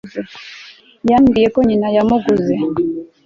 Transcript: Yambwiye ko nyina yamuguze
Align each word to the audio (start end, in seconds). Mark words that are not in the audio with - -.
Yambwiye 1.09 1.47
ko 1.53 1.59
nyina 1.67 1.87
yamuguze 1.95 2.55